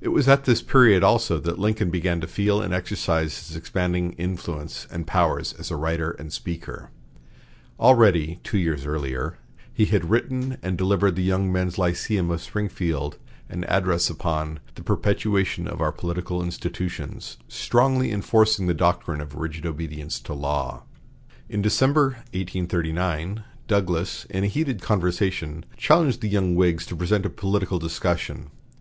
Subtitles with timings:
[0.00, 4.14] It was at this period also that Lincoln began to feel and exercise his expanding
[4.14, 6.90] influence and powers as a writer and speaker.
[7.78, 9.38] Already, two years earlier,
[9.72, 14.10] he had written and delivered before the Young Men's Lyceum of Springfield an able address
[14.10, 20.34] upon "The Perpetuation of Our Political Institutions," strongly enforcing the doctrine of rigid obedience to
[20.34, 20.82] law.
[21.48, 27.32] In December, 1839, Douglas, in a heated conversation, challenged the young Whigs present to a
[27.32, 28.50] political discussion.